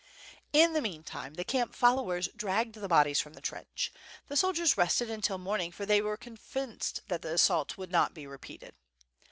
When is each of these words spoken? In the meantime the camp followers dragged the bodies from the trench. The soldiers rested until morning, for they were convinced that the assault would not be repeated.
In 0.51 0.73
the 0.73 0.81
meantime 0.81 1.35
the 1.35 1.43
camp 1.43 1.75
followers 1.75 2.27
dragged 2.35 2.73
the 2.73 2.87
bodies 2.87 3.19
from 3.19 3.33
the 3.35 3.39
trench. 3.39 3.93
The 4.29 4.35
soldiers 4.35 4.75
rested 4.75 5.11
until 5.11 5.37
morning, 5.37 5.71
for 5.71 5.85
they 5.85 6.01
were 6.01 6.17
convinced 6.17 7.01
that 7.07 7.21
the 7.21 7.35
assault 7.35 7.77
would 7.77 7.91
not 7.91 8.15
be 8.15 8.25
repeated. 8.25 8.73